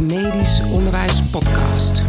[0.00, 2.02] de Medisch Onderwijs Podcast.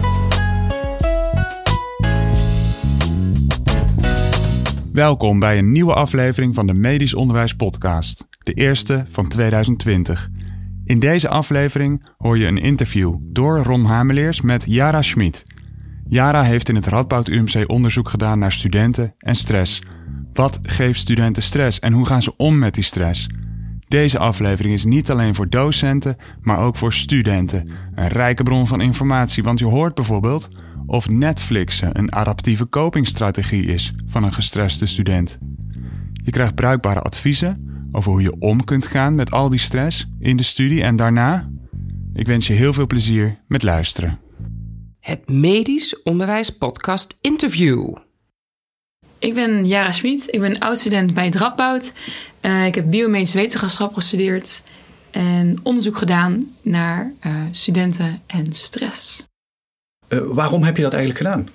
[4.94, 10.30] Welkom bij een nieuwe aflevering van de Medisch Onderwijs Podcast, de eerste van 2020.
[10.84, 15.44] In deze aflevering hoor je een interview door Ron Hameleers met Jara Schmid.
[16.08, 19.82] Jara heeft in het Radboud UMC onderzoek gedaan naar studenten en stress.
[20.34, 23.28] Wat geeft studenten stress en hoe gaan ze om met die stress?
[23.92, 27.70] Deze aflevering is niet alleen voor docenten, maar ook voor studenten.
[27.96, 30.50] Een rijke bron van informatie, want je hoort bijvoorbeeld
[30.86, 35.38] of Netflixen een adaptieve copingstrategie is van een gestreste student.
[36.14, 40.38] Je krijgt bruikbare adviezen over hoe je om kunt gaan met al die stress in
[40.38, 41.50] de studie en daarna.
[42.14, 44.20] Ik wens je heel veel plezier met luisteren.
[45.00, 47.96] Het Medisch Onderwijs Podcast Interview.
[49.22, 51.94] Ik ben Jara Schmid, ik ben oud-student bij het Radboud.
[52.42, 54.64] Uh, ik heb biomedische wetenschap gestudeerd
[55.12, 59.26] en onderzoek gedaan naar uh, studenten en stress.
[60.10, 61.50] Uh, waarom heb je dat eigenlijk gedaan?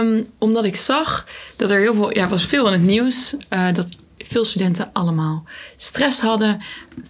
[0.00, 1.26] Um, omdat ik zag
[1.56, 3.34] dat er heel veel, ja, was veel in het nieuws,
[3.72, 3.86] dat
[4.18, 5.44] veel studenten allemaal
[5.76, 6.62] stress hadden.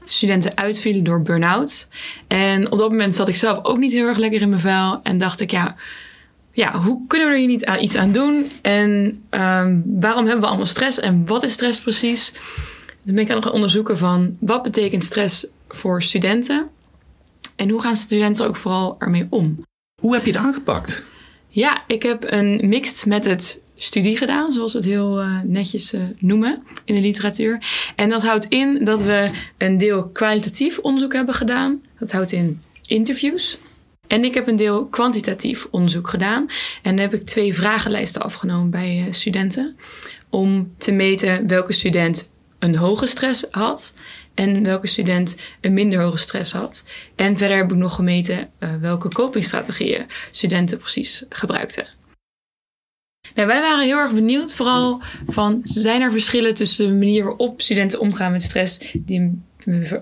[0.05, 1.89] Studenten uitvielen door burn-out.
[2.27, 5.01] En op dat moment zat ik zelf ook niet heel erg lekker in mijn vuil.
[5.03, 5.77] En dacht ik, ja,
[6.53, 8.51] ja hoe kunnen we er hier niet aan, iets aan doen?
[8.63, 8.91] En
[9.31, 11.01] um, waarom hebben we allemaal stress?
[11.01, 12.33] En wat is stress precies?
[13.05, 16.69] Toen ben ik aan het onderzoeken van wat betekent stress voor studenten?
[17.57, 19.65] En hoe gaan studenten ook vooral ermee om?
[20.01, 21.03] Hoe heb je het aangepakt?
[21.49, 26.03] Ja, ik heb een mixed method studie gedaan, zoals we het heel uh, netjes uh,
[26.19, 27.59] noemen in de literatuur.
[27.97, 31.83] En dat houdt in dat we een deel kwalitatief onderzoek hebben gedaan.
[31.99, 33.59] Dat houdt in interviews.
[34.13, 36.47] En ik heb een deel kwantitatief onderzoek gedaan.
[36.83, 39.77] En heb ik twee vragenlijsten afgenomen bij uh, studenten.
[40.31, 43.95] Om te meten welke student een hoge stress had
[44.35, 46.85] en welke student een minder hoge stress had.
[47.17, 51.87] En verder heb ik nog gemeten welke copingstrategieën studenten precies gebruikten.
[53.35, 57.61] Nou, wij waren heel erg benieuwd, vooral van zijn er verschillen tussen de manier waarop
[57.61, 59.43] studenten omgaan met stress, die,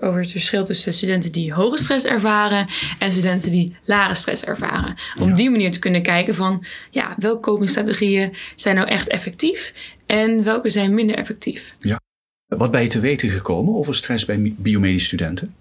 [0.01, 2.67] over het verschil tussen studenten die hoge stress ervaren
[2.99, 4.95] en studenten die lage stress ervaren.
[5.19, 5.35] Om ja.
[5.35, 9.73] die manier te kunnen kijken van, ja, welke copingstrategieën zijn nou echt effectief
[10.05, 11.75] en welke zijn minder effectief.
[11.79, 11.99] Ja.
[12.47, 15.55] Wat ben je te weten gekomen over stress bij biomedische studenten?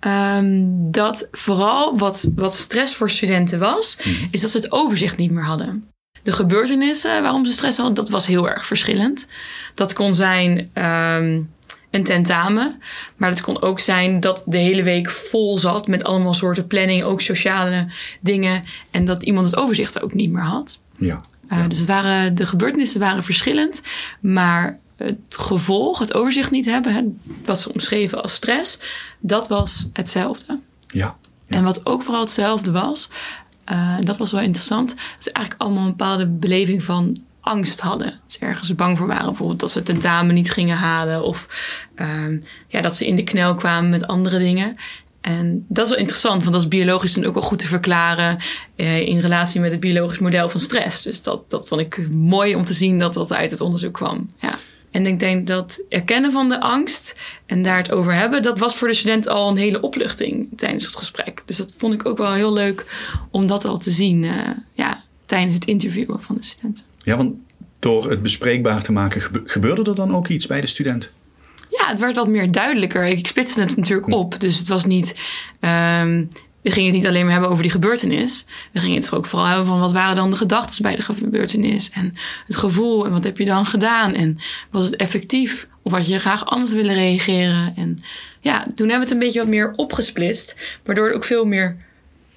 [0.00, 4.28] Um, dat vooral wat, wat stress voor studenten was, mm -hmm.
[4.30, 5.92] is dat ze het overzicht niet meer hadden
[6.22, 9.26] de gebeurtenissen waarom ze stress hadden, dat was heel erg verschillend.
[9.74, 11.50] Dat kon zijn um,
[11.92, 12.82] een tentamen,
[13.16, 17.02] maar dat kon ook zijn dat de hele week vol zat met allemaal soorten planning,
[17.02, 17.88] ook sociale
[18.20, 20.80] dingen, en dat iemand het overzicht ook niet meer had.
[20.98, 21.20] Ja.
[21.52, 23.82] Uh, dus het waren, de gebeurtenissen waren verschillend,
[24.20, 27.02] maar het gevolg, het overzicht niet hebben, hè,
[27.44, 28.78] wat ze omschreven als stress,
[29.20, 30.58] dat was hetzelfde.
[30.86, 31.16] Ja.
[31.46, 31.56] ja.
[31.56, 33.08] En wat ook vooral hetzelfde was,
[33.72, 34.94] uh, dat was wel interessant.
[35.18, 38.06] Ze eigenlijk allemaal een bepaalde beleving van angst hadden.
[38.06, 39.26] Dat ze ergens bang voor waren.
[39.26, 41.22] Bijvoorbeeld dat ze tentamen niet gingen halen.
[41.22, 41.48] Of
[41.96, 44.76] uh, ja, dat ze in de knel kwamen met andere dingen.
[45.20, 48.38] En dat is wel interessant, want dat is biologisch dan ook wel goed te verklaren
[48.76, 51.02] uh, in relatie met het biologisch model van stress.
[51.02, 54.30] Dus dat, dat vond ik mooi om te zien dat dat uit het onderzoek kwam.
[54.40, 54.58] Ja.
[54.90, 57.16] En ik denk dat erkennen van de angst
[57.46, 60.84] en daar het over hebben, dat was voor de student al een hele opluchting tijdens
[60.84, 61.42] het gesprek.
[61.46, 62.86] Dus dat vond ik ook wel heel leuk
[63.30, 64.32] om dat al te zien uh,
[64.72, 66.84] ja, tijdens het interviewen van de studenten.
[67.04, 67.34] Ja, want
[67.78, 71.12] door het bespreekbaar te maken, gebeurde er dan ook iets bij de student?
[71.68, 73.06] Ja, het werd wat meer duidelijker.
[73.06, 74.40] Ik splitste het natuurlijk op.
[74.40, 75.14] Dus het was niet.
[75.60, 76.28] Um,
[76.62, 78.46] we gingen het niet alleen maar hebben over die gebeurtenis.
[78.72, 81.90] We gingen het ook vooral hebben van wat waren dan de gedachten bij de gebeurtenis.
[81.90, 82.14] En
[82.46, 84.14] het gevoel en wat heb je dan gedaan.
[84.14, 84.38] En
[84.70, 85.68] was het effectief?
[85.82, 87.72] Of had je graag anders willen reageren?
[87.76, 87.98] En
[88.40, 90.56] ja, toen hebben we het een beetje wat meer opgesplitst.
[90.84, 91.76] Waardoor het ook veel meer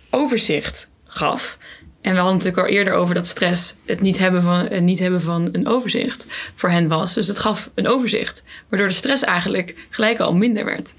[0.09, 1.57] overzicht gaf.
[2.05, 4.99] En we hadden natuurlijk al eerder over dat stress het niet hebben van, het niet
[4.99, 7.13] hebben van een overzicht voor hen was.
[7.13, 8.43] Dus het gaf een overzicht.
[8.69, 10.95] Waardoor de stress eigenlijk gelijk al minder werd.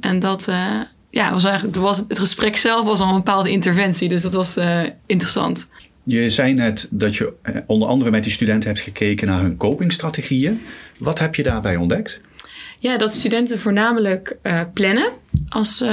[0.00, 0.80] En dat, uh,
[1.10, 4.08] ja, was eigenlijk, was, het gesprek zelf was al een bepaalde interventie.
[4.08, 5.68] Dus dat was uh, interessant.
[6.02, 7.32] Je zei net dat je
[7.66, 10.60] onder andere met die studenten hebt gekeken naar hun copingstrategieën.
[10.98, 12.20] Wat heb je daarbij ontdekt?
[12.78, 15.08] Ja, dat studenten voornamelijk uh, plannen
[15.48, 15.84] als,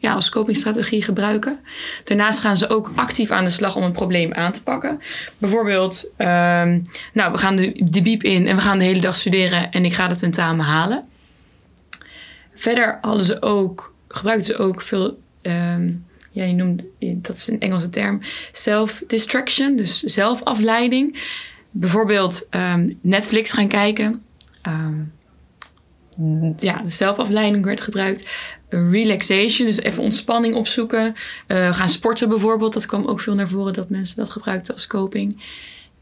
[0.00, 1.58] ja, als copingstrategie gebruiken.
[2.04, 5.00] Daarnaast gaan ze ook actief aan de slag om een probleem aan te pakken.
[5.38, 6.26] Bijvoorbeeld, uh,
[7.12, 9.94] nou, we gaan de, de in en we gaan de hele dag studeren en ik
[9.94, 11.04] ga het tentamen halen.
[12.54, 15.18] Verder hadden ze ook gebruikten ze ook veel.
[15.42, 18.20] Um, ja, je noemt, dat is een Engelse term.
[18.52, 21.22] Self-distraction, dus zelfafleiding.
[21.70, 24.22] Bijvoorbeeld um, Netflix gaan kijken.
[26.58, 28.28] Ja, de zelfafleiding werd gebruikt.
[28.70, 31.14] Relaxation, dus even ontspanning opzoeken.
[31.46, 34.86] Uh, gaan sporten bijvoorbeeld, dat kwam ook veel naar voren dat mensen dat gebruikten als
[34.86, 35.42] coping.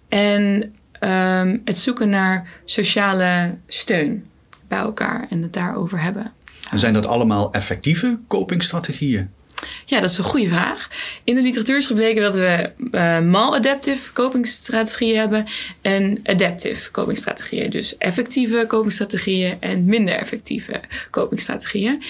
[0.08, 4.26] En um, het zoeken naar sociale steun
[4.68, 6.32] bij elkaar en het daarover hebben.
[6.70, 9.30] En zijn dat allemaal effectieve copingstrategieën?
[9.86, 10.88] Ja, dat is een goede vraag.
[11.24, 15.46] In de literatuur is gebleken dat we uh, maladaptive copingstrategieën hebben
[15.82, 17.70] en adaptive copingstrategieën.
[17.70, 22.02] Dus effectieve copingstrategieën en minder effectieve copingstrategieën.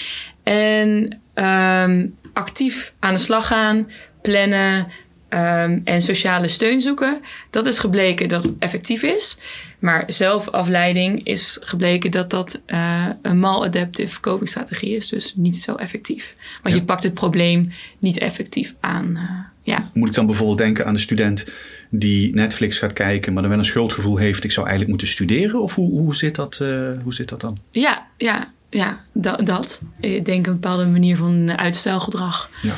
[0.43, 3.91] En um, actief aan de slag gaan,
[4.23, 4.87] plannen,
[5.31, 7.21] Um, en sociale steun zoeken,
[7.51, 9.39] dat is gebleken dat het effectief is.
[9.79, 15.09] Maar zelfafleiding is gebleken dat dat uh, een maladaptive copingstrategie is.
[15.09, 16.37] Dus niet zo effectief.
[16.63, 19.11] Want je pakt het probleem niet effectief aan.
[19.15, 19.23] Uh,
[19.63, 19.91] ja.
[19.95, 21.53] Moet ik dan bijvoorbeeld denken aan de student
[21.91, 25.61] die Netflix gaat kijken, maar dan wel een schuldgevoel heeft: ik zou eigenlijk moeten studeren?
[25.61, 27.59] Of hoe, hoe, zit, dat, uh, hoe zit dat dan?
[27.71, 29.81] Ja, ja, ja, dat, dat.
[30.01, 32.51] Ik denk een bepaalde manier van uitstelgedrag.
[32.63, 32.77] Ja.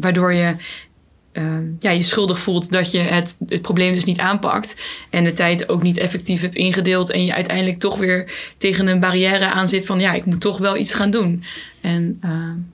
[0.00, 0.56] Waardoor je
[1.32, 4.76] uh, ja, je schuldig voelt dat je het, het probleem dus niet aanpakt.
[5.10, 7.10] En de tijd ook niet effectief hebt ingedeeld.
[7.10, 10.58] En je uiteindelijk toch weer tegen een barrière aan zit van ja, ik moet toch
[10.58, 11.42] wel iets gaan doen.
[11.80, 12.30] En uh,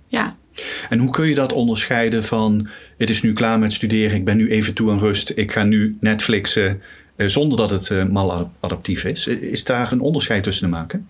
[0.06, 0.37] ja.
[0.88, 2.69] En hoe kun je dat onderscheiden van
[2.99, 5.62] het is nu klaar met studeren, ik ben nu even toe aan rust, ik ga
[5.62, 6.82] nu Netflixen
[7.17, 9.26] uh, zonder dat het uh, maladaptief is?
[9.26, 11.09] Is daar een onderscheid tussen te maken?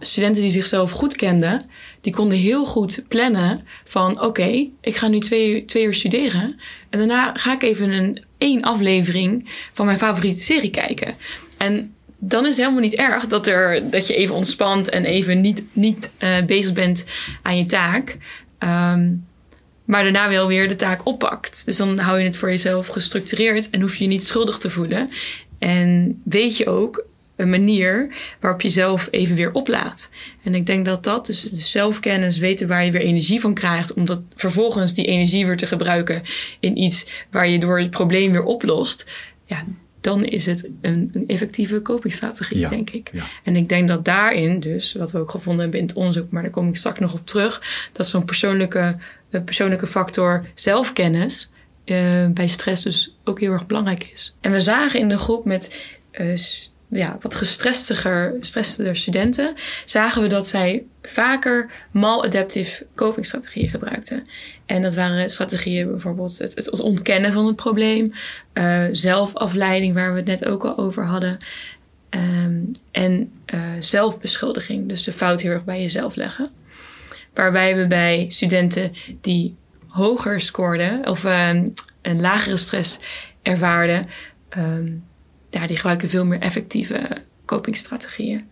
[0.00, 1.70] Studenten die zichzelf goed kenden,
[2.00, 6.60] die konden heel goed plannen van oké, ik ga nu twee, twee uur studeren
[6.90, 11.14] en daarna ga ik even een één aflevering van mijn favoriete serie kijken.
[11.56, 15.40] En dan is het helemaal niet erg dat, er, dat je even ontspant en even
[15.40, 17.04] niet, niet uh, bezig bent
[17.42, 18.16] aan je taak.
[18.58, 19.26] Um,
[19.84, 21.64] maar daarna wel weer de taak oppakt.
[21.64, 24.70] Dus dan hou je het voor jezelf gestructureerd en hoef je je niet schuldig te
[24.70, 25.10] voelen.
[25.58, 27.04] En weet je ook,
[27.36, 30.10] een manier waarop je zelf even weer oplaadt.
[30.42, 33.94] En ik denk dat dat, dus de zelfkennis, weten waar je weer energie van krijgt,
[33.94, 36.22] om dat vervolgens die energie weer te gebruiken
[36.60, 39.06] in iets waar je door het probleem weer oplost.
[39.44, 39.64] Ja,
[40.00, 43.10] dan is het een, een effectieve copingstrategie, denk ik.
[43.12, 43.24] Ja.
[43.44, 46.42] En ik denk dat daarin dus, wat we ook gevonden hebben in het onderzoek, maar
[46.42, 47.62] daar kom ik straks nog op terug,
[47.92, 48.96] dat zo'n persoonlijke,
[49.44, 51.50] persoonlijke factor zelfkennis
[51.84, 54.34] uh, bij stress dus ook heel erg belangrijk is.
[54.40, 56.38] En we zagen in de groep met uh,
[56.88, 59.54] ja, wat gestrestiger, gestrester studenten,
[59.84, 64.26] zagen we dat zij vaker maladaptive copingstrategieën gebruikten.
[64.66, 68.12] En dat waren strategieën bijvoorbeeld het, het ontkennen van het probleem,
[68.54, 71.38] uh, zelfafleiding, waar we het net ook al over hadden,
[72.10, 76.50] um, en uh, zelfbeschuldiging, dus de fout heel erg bij jezelf leggen.
[77.34, 79.54] Waarbij we bij studenten die
[79.86, 81.72] hoger scoorden of um,
[82.02, 82.98] een lagere stress
[83.42, 84.06] ervaarden,
[84.58, 85.04] um,
[85.56, 87.00] ja, die gebruiken veel meer effectieve
[87.44, 88.44] copingstrategieën.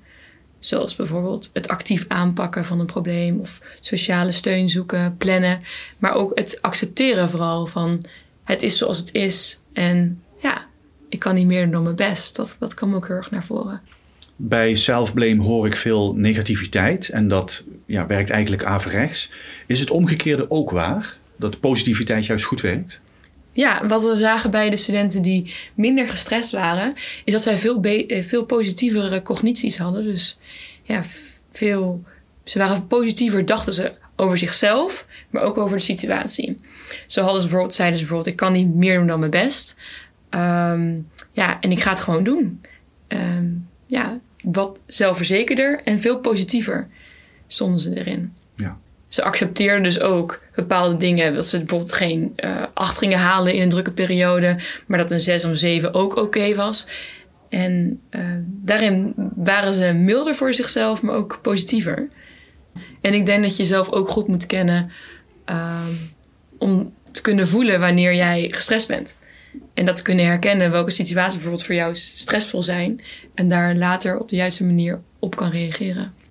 [0.59, 5.63] Zoals bijvoorbeeld het actief aanpakken van een probleem of sociale steun zoeken, plannen.
[5.99, 8.05] Maar ook het accepteren vooral van
[8.45, 9.61] het is zoals het is.
[9.73, 10.67] En ja,
[11.09, 12.37] ik kan niet meer dan mijn best.
[12.37, 13.81] Dat, dat kwam ook heel erg naar voren.
[14.37, 19.31] Bij self-blame hoor ik veel negativiteit en dat ja, werkt eigenlijk averechts.
[19.67, 21.17] Is het omgekeerde ook waar?
[21.37, 23.01] Dat positiviteit juist goed werkt?
[23.55, 27.81] Ja, wat we zagen bij de studenten die minder gestrest waren, is dat zij veel,
[27.83, 30.05] eh, veel positievere cognities hadden.
[30.05, 30.39] Dus
[30.83, 31.03] ja,
[31.51, 32.03] veel,
[32.45, 36.61] ze waren positiever, dachten ze over zichzelf, maar ook over de situatie.
[37.07, 39.77] Zo hadden ze bijvoorbeeld, zeiden ze bijvoorbeeld: Ik kan niet meer doen dan mijn best.
[40.31, 42.61] Um, ja, en ik ga het gewoon doen.
[43.09, 46.89] Um, ja, wat zelfverzekerder en veel positiever
[47.47, 48.33] stonden ze erin
[49.15, 51.35] ze accepteerden dus ook bepaalde dingen.
[51.35, 54.57] Dat ze bijvoorbeeld geen uh, acht gingen halen in een drukke periode,
[54.87, 56.87] maar dat een zes of zeven ook oké was.
[57.49, 62.09] En uh, daarin waren ze milder voor zichzelf, maar ook positiever.
[63.01, 64.91] En ik denk dat je jezelf ook goed moet kennen
[65.51, 65.87] uh,
[66.59, 69.19] om te kunnen voelen wanneer jij gestrest bent.
[69.75, 73.01] En dat te kunnen herkennen welke situaties bijvoorbeeld voor jou stressvol zijn.
[73.35, 76.24] En daar later op de juiste manier op kan reageren.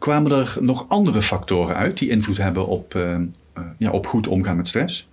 [0.00, 4.26] Kwamen er nog andere factoren uit die invloed hebben op, uh, uh, ja, op goed
[4.26, 5.08] omgaan met stress?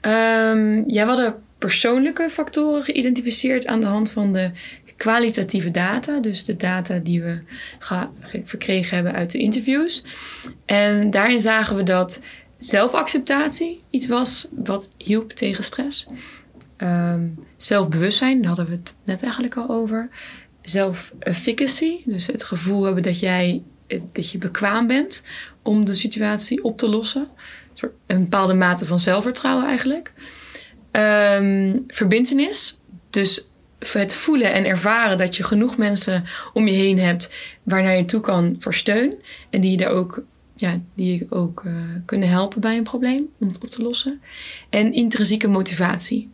[0.00, 4.50] Um, ja, we hadden persoonlijke factoren geïdentificeerd aan de hand van de
[4.96, 6.20] kwalitatieve data.
[6.20, 7.38] Dus de data die we
[8.44, 10.04] verkregen hebben uit de interviews.
[10.64, 12.20] En daarin zagen we dat
[12.58, 16.06] zelfacceptatie iets was wat hielp tegen stress.
[16.78, 20.08] Um, zelfbewustzijn, daar hadden we het net eigenlijk al over.
[20.62, 23.62] Self-efficacy, dus het gevoel hebben dat jij
[24.12, 25.22] dat je bekwaam bent
[25.62, 27.28] om de situatie op te lossen.
[28.06, 30.12] Een bepaalde mate van zelfvertrouwen eigenlijk.
[30.92, 32.80] Um, verbintenis.
[33.10, 37.32] Dus het voelen en ervaren dat je genoeg mensen om je heen hebt
[37.62, 39.14] waarnaar je toe kan voor steun.
[39.50, 40.22] En die je daar ook,
[40.56, 41.72] ja, die je ook uh,
[42.04, 44.20] kunnen helpen bij een probleem om het op te lossen.
[44.70, 46.30] En intrinsieke motivatie.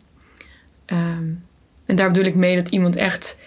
[0.86, 1.44] Um,
[1.86, 3.38] en daar bedoel ik mee dat iemand echt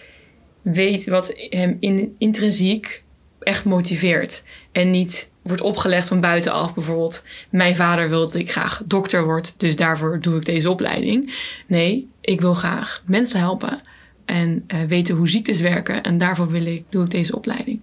[0.62, 3.02] weet wat hem in, intrinsiek
[3.50, 4.42] echt motiveert.
[4.72, 6.74] En niet wordt opgelegd van buitenaf.
[6.74, 11.34] Bijvoorbeeld, mijn vader wil dat ik graag dokter word, dus daarvoor doe ik deze opleiding.
[11.66, 13.80] Nee, ik wil graag mensen helpen
[14.24, 16.02] en uh, weten hoe ziektes werken.
[16.02, 17.80] En daarvoor wil ik, doe ik deze opleiding.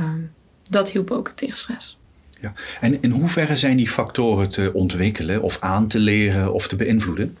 [0.00, 0.30] Um,
[0.70, 1.98] dat hielp ook tegen stress.
[2.40, 2.52] Ja.
[2.80, 7.36] En in hoeverre zijn die factoren te ontwikkelen of aan te leren of te beïnvloeden?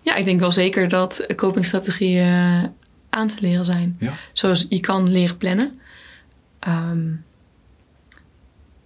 [0.00, 2.70] Ja, ik denk wel zeker dat copingstrategieën
[3.10, 3.96] aan te leren zijn.
[4.00, 4.12] Ja.
[4.32, 5.80] Zoals je kan leren plannen.
[6.68, 7.24] Um,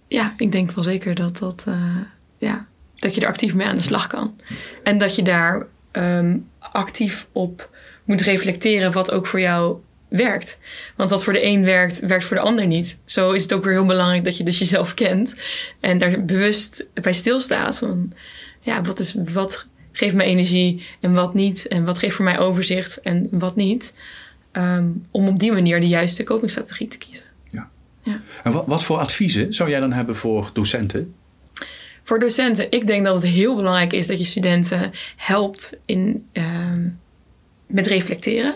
[0.07, 1.97] ja, ik denk wel zeker dat, dat, uh,
[2.37, 4.35] ja, dat je er actief mee aan de slag kan.
[4.83, 7.69] En dat je daar um, actief op
[8.03, 10.59] moet reflecteren wat ook voor jou werkt.
[10.95, 12.99] Want wat voor de een werkt, werkt voor de ander niet.
[13.05, 15.41] Zo is het ook weer heel belangrijk dat je dus jezelf kent
[15.79, 18.13] en daar bewust bij stilstaat van
[18.59, 22.39] ja, wat, is, wat geeft me energie en wat niet en wat geeft voor mij
[22.39, 23.93] overzicht en wat niet.
[24.51, 27.23] Um, om op die manier de juiste copingstrategie te kiezen.
[28.01, 28.21] Ja.
[28.43, 31.13] En wat, wat voor adviezen zou jij dan hebben voor docenten?
[32.03, 36.99] Voor docenten, ik denk dat het heel belangrijk is dat je studenten helpt in, um,
[37.67, 38.55] met reflecteren.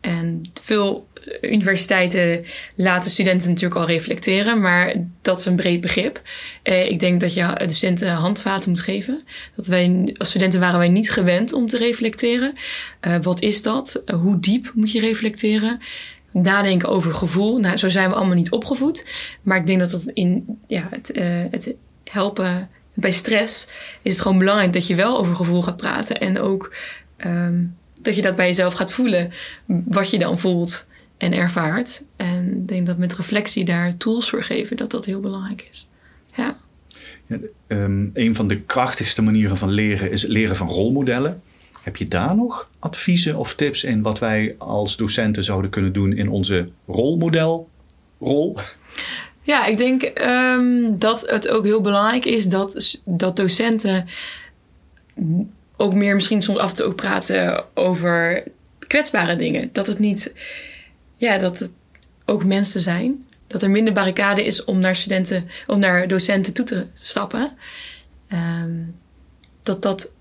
[0.00, 1.08] En veel
[1.40, 6.22] universiteiten laten studenten natuurlijk al reflecteren, maar dat is een breed begrip.
[6.62, 9.22] Eh, ik denk dat je de studenten handvaten moet geven.
[9.56, 12.52] Dat wij, als studenten waren wij niet gewend om te reflecteren.
[13.02, 14.02] Uh, wat is dat?
[14.06, 15.80] Hoe diep moet je reflecteren?
[16.32, 17.58] Nadenken over gevoel.
[17.58, 19.06] Nou, zo zijn we allemaal niet opgevoed.
[19.42, 23.68] Maar ik denk dat dat in ja, het, uh, het helpen bij stress
[24.02, 26.20] is het gewoon belangrijk dat je wel over gevoel gaat praten.
[26.20, 26.74] En ook
[27.26, 29.32] um, dat je dat bij jezelf gaat voelen.
[29.66, 32.04] Wat je dan voelt en ervaart.
[32.16, 35.88] En ik denk dat met reflectie daar tools voor geven, dat dat heel belangrijk is.
[36.34, 36.56] Ja.
[37.26, 41.42] ja um, een van de krachtigste manieren van leren is het leren van rolmodellen.
[41.82, 46.12] Heb je daar nog adviezen of tips in wat wij als docenten zouden kunnen doen
[46.12, 48.58] in onze rolmodelrol?
[49.42, 54.06] Ja, ik denk um, dat het ook heel belangrijk is dat, dat docenten
[55.76, 58.44] ook meer misschien soms af en toe ook praten over
[58.78, 59.70] kwetsbare dingen.
[59.72, 60.34] Dat het niet,
[61.14, 61.70] ja, dat het
[62.24, 63.26] ook mensen zijn.
[63.46, 67.50] Dat er minder barricade is om naar studenten of naar docenten toe te stappen.
[68.32, 68.94] Um,
[69.62, 70.12] dat dat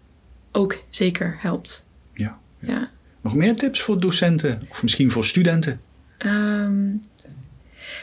[0.51, 1.85] ook zeker helpt.
[2.13, 2.89] Ja, ja.
[3.21, 5.81] Nog meer tips voor docenten of misschien voor studenten?
[6.25, 6.99] Um,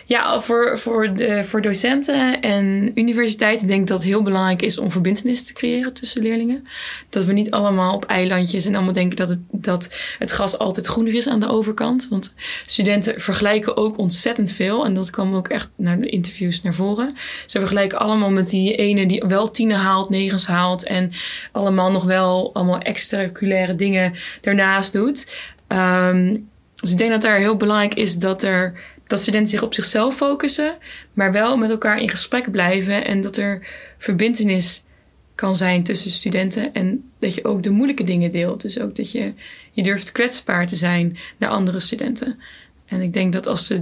[0.09, 4.79] ja, voor, voor, de, voor docenten en universiteiten denk ik dat het heel belangrijk is
[4.79, 6.67] om verbindenis te creëren tussen leerlingen.
[7.09, 10.87] Dat we niet allemaal op eilandjes en allemaal denken dat het, dat het gras altijd
[10.87, 12.07] groener is aan de overkant.
[12.11, 12.35] Want
[12.67, 14.85] studenten vergelijken ook ontzettend veel.
[14.85, 17.17] En dat kwam ook echt naar de interviews naar voren.
[17.47, 20.85] Ze vergelijken allemaal met die ene die wel tienen haalt, negens haalt.
[20.85, 21.13] En
[21.53, 25.27] allemaal nog wel allemaal extraculaire dingen daarnaast doet.
[25.69, 26.49] Um,
[26.81, 30.17] dus ik denk dat daar heel belangrijk is dat er dat studenten zich op zichzelf
[30.17, 30.77] focussen,
[31.13, 33.67] maar wel met elkaar in gesprek blijven en dat er
[33.99, 34.85] verbindenis
[35.35, 38.61] kan zijn tussen studenten en dat je ook de moeilijke dingen deelt.
[38.61, 39.33] Dus ook dat je,
[39.73, 42.39] je durft kwetsbaar te zijn naar andere studenten.
[42.87, 43.81] En ik denk dat als de,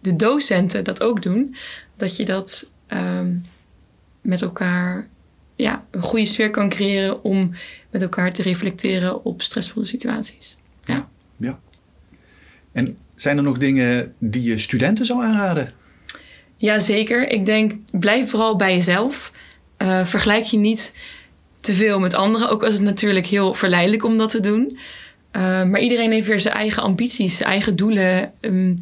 [0.00, 1.56] de, docenten dat ook doen,
[1.96, 3.44] dat je dat um,
[4.20, 5.08] met elkaar
[5.56, 7.52] ja, een goede sfeer kan creëren om
[7.90, 10.56] met elkaar te reflecteren op stressvolle situaties.
[12.76, 15.72] En zijn er nog dingen die je studenten zou aanraden?
[16.56, 17.30] Jazeker.
[17.30, 19.32] Ik denk, blijf vooral bij jezelf.
[19.78, 20.94] Uh, vergelijk je niet
[21.60, 22.48] te veel met anderen.
[22.48, 24.78] Ook als het natuurlijk heel verleidelijk om dat te doen.
[25.32, 28.32] Uh, maar iedereen heeft weer zijn eigen ambities, zijn eigen doelen.
[28.40, 28.78] Um,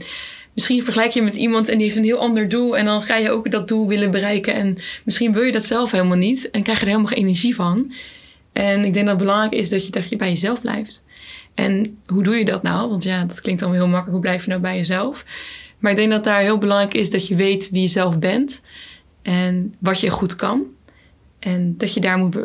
[0.54, 2.76] misschien vergelijk je met iemand en die heeft een heel ander doel.
[2.76, 4.54] En dan ga je ook dat doel willen bereiken.
[4.54, 6.50] En misschien wil je dat zelf helemaal niet.
[6.50, 7.92] En krijg je er helemaal geen energie van.
[8.52, 11.02] En ik denk dat het belangrijk is dat je, dat je bij jezelf blijft.
[11.54, 12.90] En hoe doe je dat nou?
[12.90, 14.16] Want ja, dat klinkt allemaal heel makkelijk.
[14.16, 15.24] Hoe blijf je nou bij jezelf?
[15.78, 18.62] Maar ik denk dat daar heel belangrijk is dat je weet wie je zelf bent.
[19.22, 20.62] En wat je goed kan.
[21.38, 22.36] En dat je daar moet,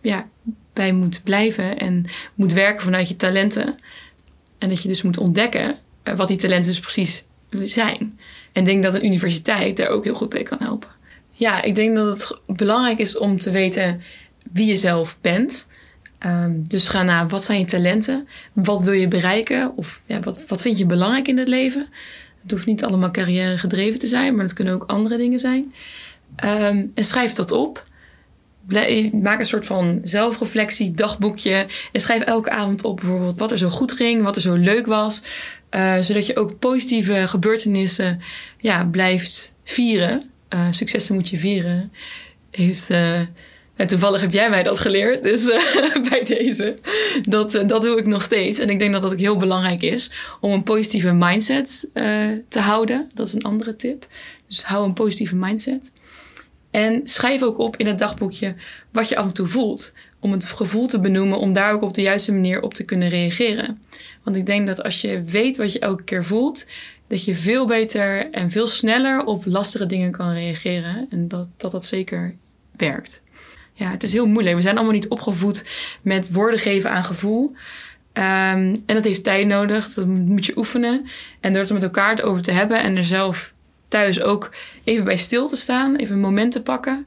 [0.00, 0.28] ja,
[0.72, 1.78] bij moet blijven.
[1.78, 2.04] En
[2.34, 3.78] moet werken vanuit je talenten.
[4.58, 7.24] En dat je dus moet ontdekken eh, wat die talenten dus precies
[7.62, 8.18] zijn.
[8.52, 10.88] En ik denk dat een universiteit daar ook heel goed bij kan helpen.
[11.30, 14.02] Ja, ik denk dat het belangrijk is om te weten
[14.52, 15.68] wie je zelf bent.
[16.26, 18.28] Um, dus ga naar wat zijn je talenten?
[18.52, 19.76] Wat wil je bereiken?
[19.76, 21.88] Of ja, wat, wat vind je belangrijk in het leven?
[22.42, 25.72] Het hoeft niet allemaal carrière gedreven te zijn, maar het kunnen ook andere dingen zijn.
[26.44, 27.84] Um, en schrijf dat op.
[29.12, 31.66] maak een soort van zelfreflectie, dagboekje.
[31.92, 34.86] En schrijf elke avond op bijvoorbeeld wat er zo goed ging, wat er zo leuk
[34.86, 35.22] was.
[35.68, 38.20] Eh, zodat je ook positieve gebeurtenissen
[38.58, 40.30] ja, blijft vieren.
[40.48, 41.92] Eh, successen moet je vieren.
[42.50, 43.20] Heeft, eh,
[43.76, 46.76] en toevallig heb jij mij dat geleerd, dus eh, bij deze.
[47.28, 48.58] Dat, eh, dat doe ik nog steeds.
[48.58, 52.60] En ik denk dat dat ook heel belangrijk is om een positieve mindset eh, te
[52.60, 53.08] houden.
[53.14, 54.06] Dat is een andere tip.
[54.46, 55.92] Dus hou een positieve mindset.
[56.70, 58.54] En schrijf ook op in het dagboekje
[58.92, 59.92] wat je af en toe voelt.
[60.20, 63.08] Om het gevoel te benoemen, om daar ook op de juiste manier op te kunnen
[63.08, 63.82] reageren.
[64.22, 66.66] Want ik denk dat als je weet wat je elke keer voelt,
[67.08, 71.06] dat je veel beter en veel sneller op lastige dingen kan reageren.
[71.10, 72.34] En dat dat, dat zeker
[72.76, 73.22] werkt.
[73.74, 74.56] Ja, het is heel moeilijk.
[74.56, 75.64] We zijn allemaal niet opgevoed
[76.02, 77.54] met woorden geven aan gevoel.
[78.12, 79.94] Ehm, en dat heeft tijd nodig.
[79.94, 81.06] Dat moet je oefenen.
[81.40, 83.52] En door het er met elkaar over te hebben en er zelf
[83.88, 84.50] thuis ook
[84.84, 87.06] even bij stil te staan, even een moment te pakken.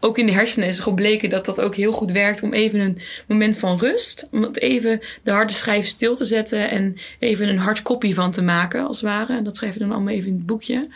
[0.00, 2.98] Ook in de hersenen is gebleken dat dat ook heel goed werkt om even een
[3.28, 7.58] moment van rust, om het even de harde schijf stil te zetten en even een
[7.58, 9.36] hard kopie van te maken, als het ware.
[9.36, 10.88] En dat schrijf je dan allemaal even in het boekje.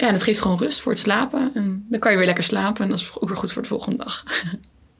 [0.00, 1.50] Ja, en dat geeft gewoon rust voor het slapen.
[1.54, 3.68] En dan kan je weer lekker slapen en dat is ook weer goed voor de
[3.68, 4.24] volgende dag.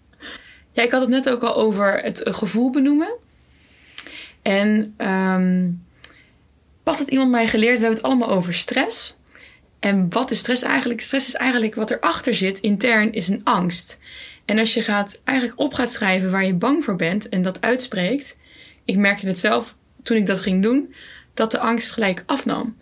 [0.72, 3.14] ja, ik had het net ook al over het eh, gevoel benoemen.
[4.42, 5.70] En ehm,
[6.82, 9.18] pas had iemand mij geleerd, we hebben het allemaal over stress.
[9.78, 11.00] En wat is stress eigenlijk?
[11.00, 13.98] Stress is eigenlijk wat erachter zit, intern, is een angst.
[14.44, 17.60] En als je gaat, eigenlijk op gaat schrijven waar je bang voor bent en dat
[17.60, 18.36] uitspreekt.
[18.84, 20.94] Ik merkte het zelf toen ik dat ging doen,
[21.34, 22.76] dat de angst gelijk afnam.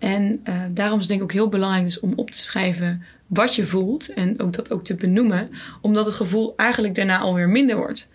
[0.00, 3.02] En uh, daarom is het denk ik ook heel belangrijk dus om op te schrijven
[3.26, 4.12] wat je voelt.
[4.12, 5.48] En ook dat ook te benoemen.
[5.80, 8.08] Omdat het gevoel eigenlijk daarna alweer minder wordt.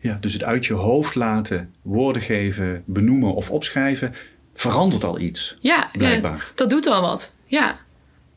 [0.00, 4.14] Ja, dus het uit je hoofd laten, woorden geven, benoemen of opschrijven,
[4.54, 5.58] verandert al iets.
[5.60, 6.36] Ja, blijkbaar.
[6.36, 7.32] Ja, dat doet al wat.
[7.44, 7.76] Ja.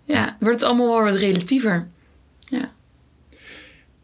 [0.04, 1.88] Ja, wordt het allemaal wel wat relatiever.
[2.40, 2.72] Ja.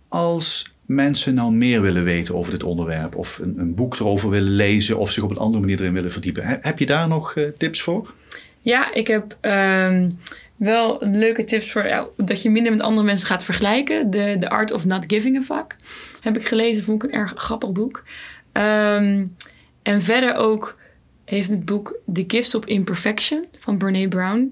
[0.08, 4.52] Als mensen nou meer willen weten over dit onderwerp, of een, een, boek erover willen
[4.52, 7.48] lezen, of zich op een andere manier erin willen verdiepen, heb je daar nog uh,
[7.58, 8.14] tips voor?
[8.66, 10.10] Ja, ik heb um,
[10.56, 14.10] wel leuke tips voor ja, dat je minder met andere mensen gaat vergelijken.
[14.10, 15.76] De, The Art of Not Giving a Fuck
[16.22, 18.04] heb ik gelezen, vond ik een erg grappig boek.
[18.54, 19.36] Um,
[19.82, 20.80] en verder ook
[21.26, 24.52] heeft het boek The Gifts of Imperfection van Brene Brown.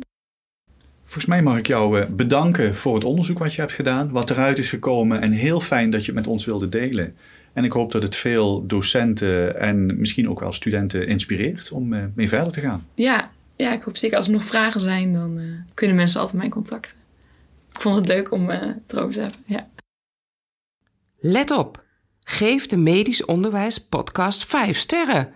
[1.04, 4.30] Volgens mij mag ik jou uh, bedanken voor het onderzoek wat je hebt gedaan, wat
[4.30, 7.16] eruit is gekomen en heel fijn dat je het met ons wilde delen.
[7.54, 12.04] En ik hoop dat het veel docenten en misschien ook wel studenten inspireert om uh,
[12.14, 12.88] mee verder te gaan.
[12.94, 13.32] Ja,
[13.63, 16.49] ja, ik hoop zeker als er nog vragen zijn, dan uh, kunnen mensen altijd mij
[16.49, 16.95] contacten.
[17.73, 19.39] Ik vond het leuk om uh, het erover te hebben.
[19.45, 19.67] Ja.
[21.19, 21.84] Let op,
[22.19, 25.30] geef de Medisch Onderwijs Podcast 5 sterren.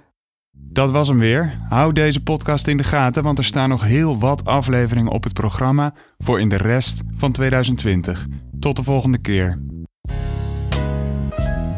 [0.52, 1.60] Dat was hem weer.
[1.70, 5.34] Hou deze podcast in de gaten, want er staan nog heel wat afleveringen op het
[5.34, 8.28] programma voor in de rest van 2020.
[8.60, 9.60] Tot de volgende keer.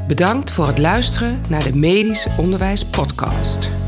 [0.07, 3.78] Bedankt voor het luisteren naar de Medisch Onderwijs Podcast.